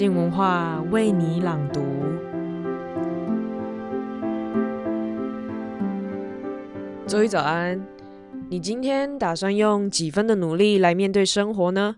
[0.00, 1.82] 静文化为你朗读。
[7.06, 7.86] 周一早安，
[8.48, 11.96] 你今天打算用几分的努力来面对生活呢？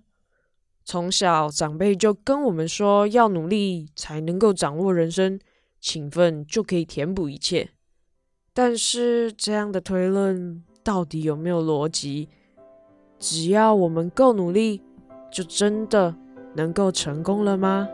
[0.84, 5.38] 从小长辈就跟我们说，要努力才能够掌握人生，
[5.80, 7.68] 勤奋就可以填补一切。
[8.52, 12.28] 但是这样的推论到底有没有逻辑？
[13.20, 14.82] 只要我们够努力，
[15.30, 16.16] 就真的
[16.54, 17.88] 能够成功了吗？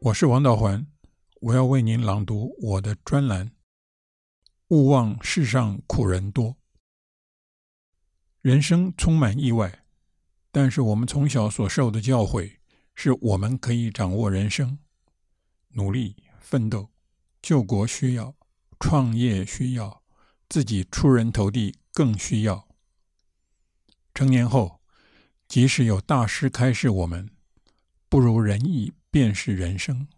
[0.00, 0.86] 我是王道环，
[1.40, 3.50] 我要为您朗读我的专栏。
[4.68, 6.56] 勿忘世上苦人多，
[8.40, 9.84] 人生充满意外，
[10.50, 12.56] 但是我们从小所受的教诲，
[12.94, 14.78] 是我们可以掌握人生。
[15.70, 16.88] 努力奋斗，
[17.42, 18.34] 救国需要，
[18.80, 20.02] 创业需要，
[20.48, 22.68] 自己出人头地更需要。
[24.14, 24.80] 成年后，
[25.46, 27.30] 即使有大师开示我们，
[28.08, 30.08] 不如人意便是人生，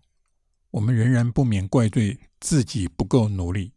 [0.71, 3.73] 我们仍然不免怪罪自己不够努力。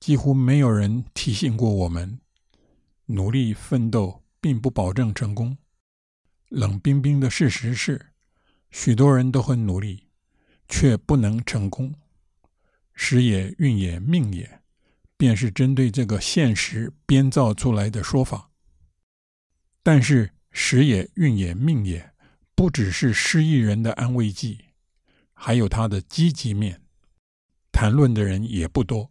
[0.00, 2.20] 几乎没有人提醒过我们，
[3.06, 5.56] 努力奋斗并不保证成功。
[6.48, 8.12] 冷冰冰的事实是，
[8.70, 10.04] 许多人都很努力。
[10.66, 11.94] 却不能成功，
[12.94, 14.62] 时也、运也、命也，
[15.16, 18.50] 便是针对这个现实编造出来的说法。
[19.82, 22.14] 但是时也、运也、命也，
[22.54, 24.64] 不只是失意人的安慰剂，
[25.32, 26.80] 还有它的积极面。
[27.72, 29.10] 谈论的人也不多，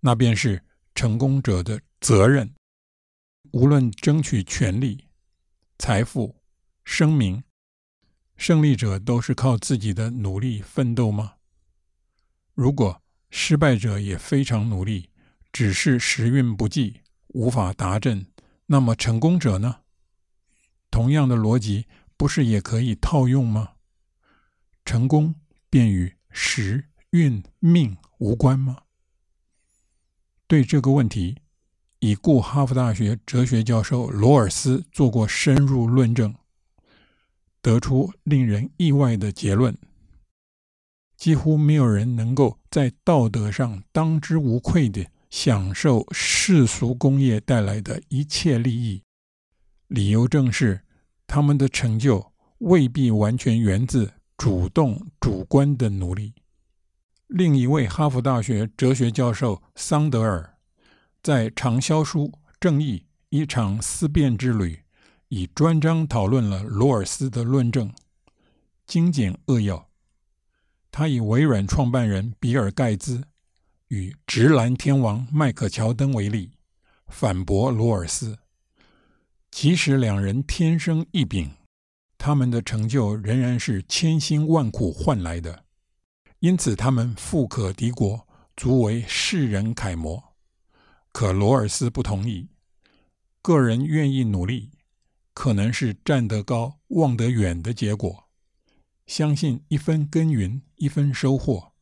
[0.00, 0.62] 那便是
[0.94, 2.52] 成功者的责任。
[3.52, 5.06] 无论争取权力、
[5.78, 6.42] 财富、
[6.84, 7.42] 声名。
[8.36, 11.34] 胜利者都是靠自己的努力奋斗吗？
[12.54, 15.08] 如果失败者也非常努力，
[15.52, 18.26] 只是时运不济，无法达阵，
[18.66, 19.76] 那么成功者呢？
[20.90, 21.86] 同样的逻辑，
[22.16, 23.70] 不是也可以套用吗？
[24.84, 25.34] 成功
[25.70, 28.76] 便与时运命无关吗？
[30.46, 31.38] 对这个问题，
[32.00, 36.34] 已故哈佛大学哲学教授罗尔斯做过深入论证。
[37.62, 39.74] 得出令人意外的结论：
[41.22, 49.04] 几乎没有人能够在道德上当之无愧地享受世俗工业带来的一切利益。
[49.86, 50.80] 理由正是
[51.28, 56.34] 他们的成就未必完全源自主动主观的努力。
[57.28, 60.58] 另一位哈佛大学哲学教授桑德尔
[61.22, 62.26] 在畅销书
[62.58, 64.74] 《正义：一场思辨之旅》。
[65.28, 67.94] 以专章讨论了罗尔斯的论证，
[68.88, 69.91] 精简扼要。
[70.92, 73.24] 他以微软创办人比尔·盖茨
[73.88, 76.52] 与直男天王迈克·乔登为例，
[77.08, 78.38] 反驳罗尔斯。
[79.50, 81.50] 即使两人天生异禀，
[82.18, 85.64] 他们的成就仍然是千辛万苦换来的，
[86.40, 90.22] 因此他们富可敌国，足为世人楷模。
[91.10, 92.48] 可罗尔斯不同意，
[93.40, 94.70] 个人愿意努力。
[95.34, 98.21] 可能是站得高望得远的结果，
[99.06, 101.72] 相信一分耕耘一分收获，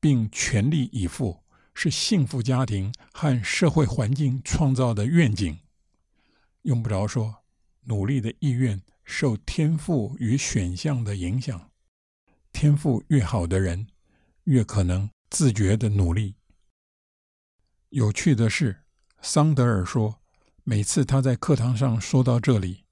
[0.00, 1.42] 并全力以赴
[1.74, 5.58] 是幸福家庭和社会环境创造的愿景。
[6.62, 7.44] 用不着说，
[7.84, 11.70] 努力的意愿受天赋与选项的影响，
[12.52, 13.86] 天赋越好的人，
[14.44, 16.34] 越可能自觉的努力。
[17.90, 18.84] 有趣的是，
[19.22, 20.20] 桑德尔说，
[20.64, 22.84] 每次他在课堂上说到这里。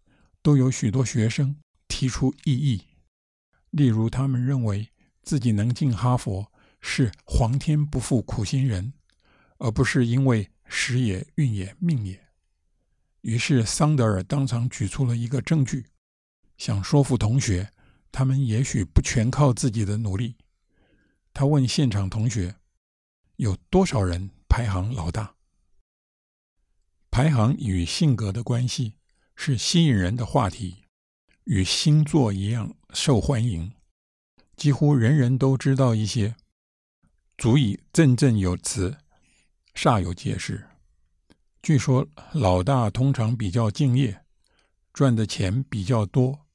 [0.44, 1.56] 都有许多学生
[1.88, 2.82] 提出异议，
[3.74, 4.88] 例如他们认为
[5.22, 8.92] 自己能进哈佛是皇天不负苦心人，
[9.58, 12.28] 而不是因为时也、运也、命也。
[13.22, 15.86] 于是桑德尔当场举出了一个证据，
[16.56, 17.72] 想说服同学，
[18.12, 20.36] 他们也许不全靠自己的努力。
[21.32, 22.54] 他问现场同学，
[23.36, 25.34] 有多少人排行老大？
[27.10, 28.94] 排行与性格的关系。
[29.36, 30.83] 是吸引人的话题，
[31.44, 33.72] 与星座一样受欢迎，
[34.56, 36.36] 几乎人人都知道一些，
[37.36, 38.96] 足以振振有词，
[39.74, 40.68] 煞有介事。
[41.62, 44.24] 据说老大通常比较敬业，
[44.92, 46.46] 赚的钱比较多，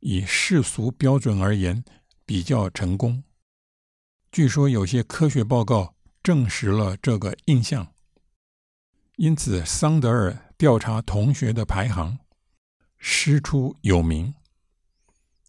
[0.00, 1.82] 以世俗标准而言
[2.26, 3.22] 比较成功。
[4.30, 7.94] 据说有些科学报告证实了这个印象。
[9.16, 12.18] 因此，桑德尔调查同学的排行，
[12.98, 14.34] 师出有名。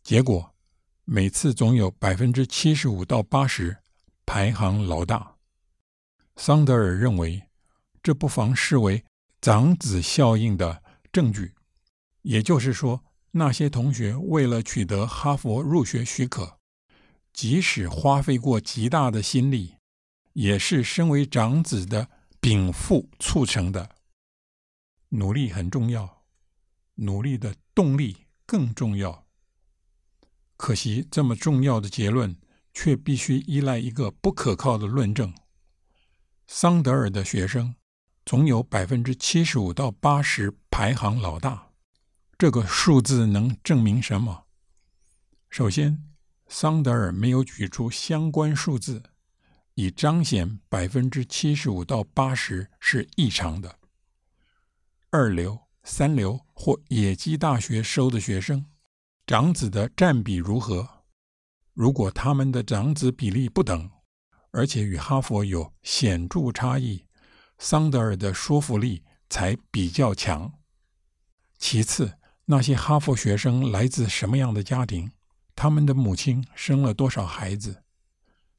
[0.04, 0.54] 结果，
[1.06, 3.78] 每次总有百分之七十五到八十
[4.26, 5.36] 排行老大。
[6.36, 7.44] 桑德尔认为，
[8.04, 9.04] 这不妨视为
[9.42, 11.54] 长子效应的证据。
[12.22, 16.60] 也就是说，那些同学为了取得哈佛入学许可，
[17.34, 19.76] 即使花费过极大的心力，
[20.34, 22.10] 也是身为长子的
[22.40, 23.96] 禀赋促成的。
[25.10, 26.17] 努力很重要，
[26.98, 29.26] 努力的动力更重要。
[30.56, 32.36] 可惜，这么重要的结论
[32.74, 35.34] 却必须依赖一个不可靠的论证。
[36.48, 37.76] 桑德尔的学生
[38.26, 41.72] 总有百分之七十五到八十排行老大，
[42.38, 44.46] 这个数字能证明什么？
[45.50, 46.04] 首先，
[46.48, 49.04] 桑德尔没有举出相关数字，
[49.76, 53.80] 以彰显百分之七十五到八十是异常的。
[55.10, 58.66] 二流、三流或野鸡大学收的学生，
[59.26, 61.06] 长子的占比如何？
[61.74, 63.90] 如果他们的长子比例不等，
[64.52, 67.06] 而且与哈佛有显著差异，
[67.58, 70.52] 桑德尔的说服力才比较强。
[71.58, 75.14] 其次，那些哈佛学生来自什么样的家庭？
[75.56, 77.84] 他们的母亲生了多少孩子？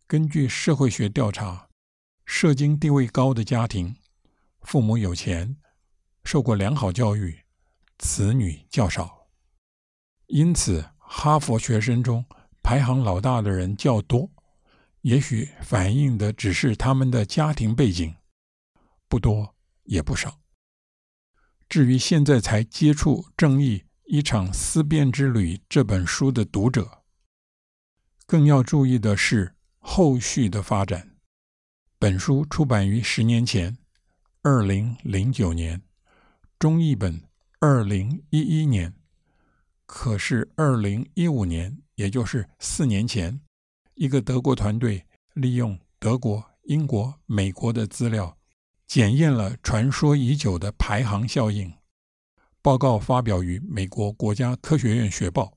[0.06, 1.68] 根据社会学调查，
[2.24, 3.96] 社经地位高的家庭，
[4.62, 5.58] 父母有钱，
[6.28, 7.42] 受过良好教育，
[7.96, 9.28] 子女较少。
[10.26, 12.22] 因此，哈佛学生中
[12.62, 14.30] 排行老大的人较多。
[15.00, 18.14] 也许反映的只是他们的家庭背景，
[19.08, 19.54] 不多
[19.84, 20.38] 也不少。
[21.66, 27.04] 至于现在才接触《正义：一场思辨之旅》这本书的读者，
[28.26, 31.16] 更要注意的是后续的发展。
[31.98, 33.78] 本书出版于十年前，
[34.42, 35.82] 二零零九年，
[36.58, 37.22] 中译本
[37.60, 38.92] 二零一一年，
[39.86, 43.40] 可是二零一五年，也就是四年前。
[43.94, 48.36] 一个德国团队利用德国、英国、美国的资料，
[48.88, 51.72] 检验了传说已久的排行效应。
[52.60, 55.56] 报告发表于美国国家科学院学报。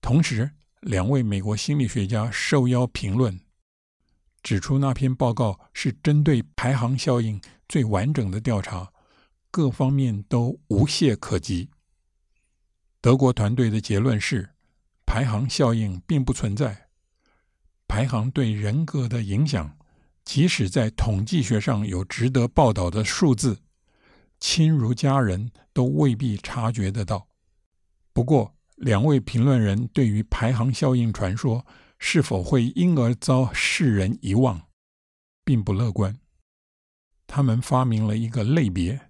[0.00, 0.50] 同时，
[0.80, 3.38] 两位美国心理学家受邀评论，
[4.42, 8.92] 指出那篇报告是针对排行效应最完整的调查，
[9.50, 11.70] 各方面都无懈可击。
[13.00, 14.50] 德国团队的结论是，
[15.06, 16.88] 排行效应并不存在。
[17.88, 19.76] 排行对人格的影响，
[20.24, 23.62] 即使在统计学上有值得报道的数字，
[24.38, 27.26] 亲如家人都未必察觉得到。
[28.12, 31.66] 不过，两位评论人对于排行效应传说
[31.98, 34.68] 是否会因而遭世人遗忘，
[35.44, 36.16] 并不乐观。
[37.26, 39.00] 他们发明了一个类别——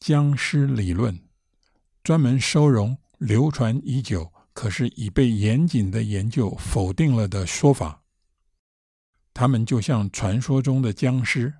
[0.00, 1.20] 僵尸理论，
[2.02, 8.02] 专门收容流传已久，可是已被严谨的研究否定了的说法，
[9.34, 11.52] 他们就像传说中的僵尸，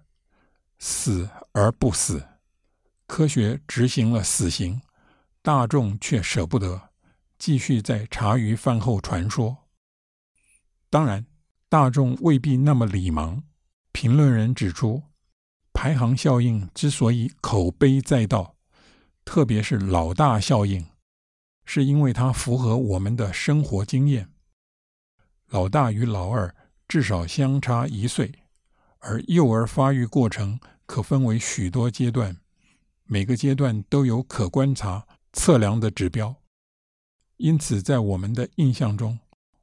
[0.78, 2.26] 死而不死。
[3.06, 4.80] 科学执行了死刑，
[5.42, 6.80] 大众却舍不得，
[7.38, 9.68] 继续在茶余饭后传说。
[10.88, 11.26] 当然，
[11.68, 13.42] 大众未必那么礼盲。
[13.92, 15.02] 评论人指出，
[15.82, 18.54] 排行效应之所以口碑载道，
[19.24, 20.84] 特别是老大效应。
[21.64, 24.28] 是因为它符合我们的生活经验。
[25.48, 26.54] 老大与老二
[26.86, 28.30] 至少相差一岁，
[28.98, 32.36] 而幼儿发育过程可分为许多阶段，
[33.04, 36.36] 每个阶段都有可观察、测量的指标。
[37.38, 39.18] 因此，在我们的印象中，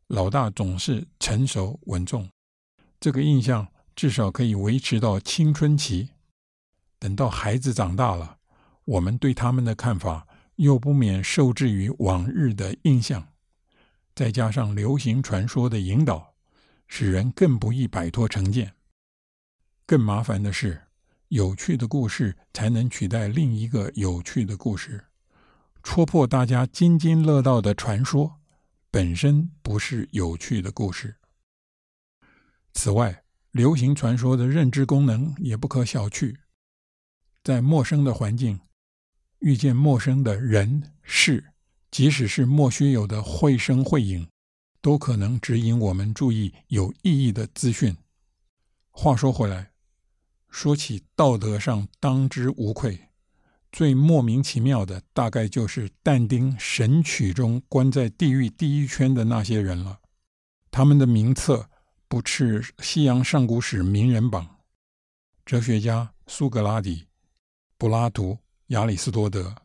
[0.07, 2.27] 老大总是成熟稳重。
[2.99, 3.67] 这个印象
[3.97, 6.11] 至少可以维持到青春期。
[6.99, 8.37] 等到孩子长大了，
[8.85, 10.27] 我们对他们的看法，
[10.57, 13.33] 又不免受制于往日的印象，
[14.13, 16.35] 再加上流行传说的引导，
[16.87, 18.75] 使人更不易摆脱成见。
[19.87, 20.83] 更麻烦的是，
[21.29, 25.05] 有趣的故事才能取代另一个有趣的故事，
[25.81, 28.39] 戳破大家津津乐道的传说
[28.91, 31.15] 本身不是有趣的故事。
[32.73, 33.23] 此外，
[33.57, 36.35] 流行传说的认知功能也不可小觑，
[37.43, 38.59] 在陌生的环境。
[39.39, 41.43] 遇见陌生的人事，
[41.89, 44.27] 即使是莫须有的绘声绘影，
[44.79, 47.97] 都可能指引我们注意有意义的资讯。
[48.91, 49.71] 话说回来，
[50.51, 53.09] 说起道德上当之无愧、
[53.71, 59.97] 最莫名其妙的，大概就是但丁《神曲》中关在地狱第一圈的那些人了。
[60.69, 61.71] 他们的名册
[62.07, 64.61] 不啻西洋上古史名人榜，
[65.45, 67.07] 哲学家苏格拉底、
[67.77, 68.39] 柏拉图。
[68.67, 69.55] 亚里士多德，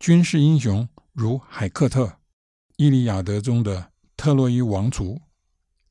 [0.00, 2.06] 军事英雄如海克特，
[2.74, 5.22] 《伊利亚德》中的特洛伊王族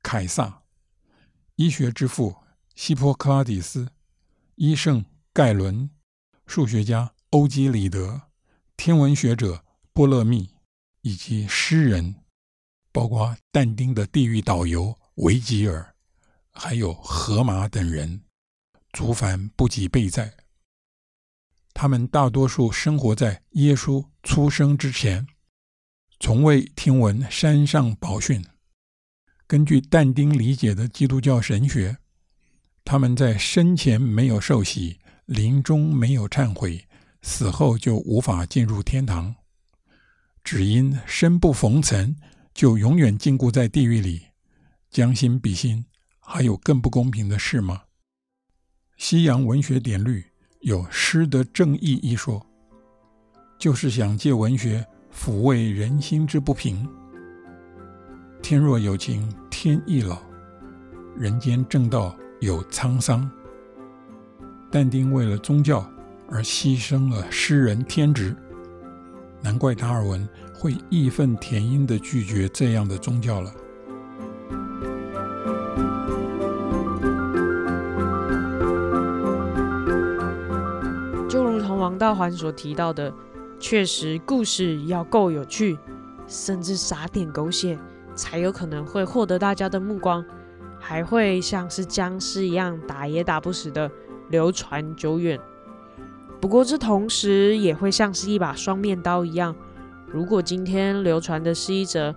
[0.04, 0.64] 凯撒，
[1.56, 2.36] 医学之父
[2.76, 3.90] 希波克拉底斯、
[4.56, 5.90] 医圣盖伦、
[6.46, 8.24] 数学家欧几里得、
[8.76, 9.64] 天文学者
[9.94, 10.50] 波勒密
[11.04, 12.16] 以及诗人，
[12.92, 15.96] 包括但丁的地狱导游维吉尔，
[16.52, 18.22] 还有荷马等人，
[18.92, 20.34] 族凡不及备载。
[21.74, 25.26] 他们大多数生活在耶稣出生之前，
[26.20, 28.44] 从未听闻山上宝训。
[29.48, 31.98] 根据但丁理解的基督教神学，
[32.84, 36.86] 他们在生前没有受洗，临终没有忏悔，
[37.22, 39.34] 死后就无法进入天堂，
[40.44, 42.18] 只因生不逢辰，
[42.54, 44.28] 就永远禁锢在地狱里。
[44.96, 45.84] 将心比心，
[46.22, 47.82] 还有更不公平的事吗？
[48.96, 50.24] 西洋文学典律
[50.62, 52.48] 有“诗德正义”一说，
[53.60, 56.88] 就是想借文学抚慰人心之不平。
[58.42, 60.22] 天若有情天亦老，
[61.18, 63.30] 人间正道有沧桑。
[64.72, 65.86] 但丁为了宗教
[66.30, 68.34] 而牺牲了诗人天职，
[69.42, 73.54] 难怪达尔文会义愤填膺地拒绝这样的宗教了。
[81.86, 83.14] 王道环所提到的，
[83.60, 85.78] 确实故事要够有趣，
[86.26, 87.78] 甚至撒点狗血。
[88.16, 90.26] 才有可能会获得大家的目光，
[90.80, 93.92] 还会像是僵尸一样打也打不死的
[94.30, 95.40] 流传久远。
[96.42, 99.54] 不过，这同时也会像是一把双面刀一样。
[100.08, 102.16] 如果今天流传的是一则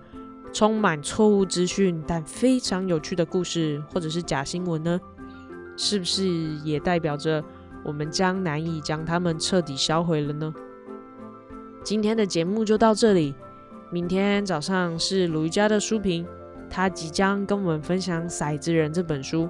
[0.51, 4.99] 充满错误资讯但非常有趣的故事，或者是假新闻呢？
[5.77, 6.25] 是不是
[6.63, 7.43] 也代表着
[7.83, 10.53] 我们将难以将它们彻底销毁了呢？
[11.83, 13.33] 今天的节目就到这里。
[13.91, 16.25] 明天早上是鲁豫家的书评，
[16.69, 19.49] 他即将跟我们分享《骰子人》这本书，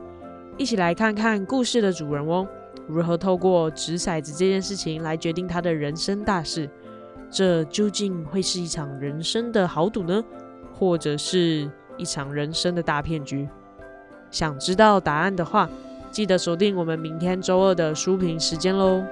[0.57, 2.48] 一起来看看故事的主人翁
[2.88, 6.69] 如何透过掷骰子这件事情来决定他的人生大事。
[7.29, 10.24] 这究竟会是一场人生的豪赌呢，
[10.74, 13.50] 或者是一场人生的大骗局？
[14.31, 15.69] 想知道答案的话，
[16.11, 19.03] 记得锁定我们明天周二的书评时间喽。